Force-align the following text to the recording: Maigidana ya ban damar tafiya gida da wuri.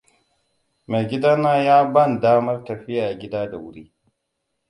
Maigidana 0.89 1.57
ya 1.57 1.85
ban 1.85 2.19
damar 2.21 2.63
tafiya 2.65 3.13
gida 3.13 3.47
da 3.51 3.57
wuri. 3.57 3.91